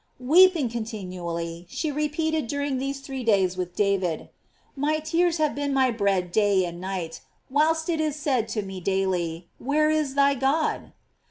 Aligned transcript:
Weeping 0.19 0.67
continually, 0.69 1.67
she 1.69 1.91
repeated 1.91 2.47
during 2.47 2.79
these 2.79 3.01
three 3.01 3.23
days 3.23 3.55
with 3.55 3.75
David: 3.75 4.29
"My 4.75 4.97
tears 4.97 5.37
have 5.37 5.53
been 5.53 5.75
my 5.75 5.91
bread 5.91 6.31
day 6.31 6.65
and 6.65 6.81
night, 6.81 7.21
whilst 7.51 7.87
it 7.87 8.01
is 8.01 8.15
said 8.15 8.47
to 8.47 8.63
me 8.63 8.79
daily, 8.79 9.47
Where 9.59 9.91
is 9.91 10.15
thy 10.15 10.33
God 10.33 10.93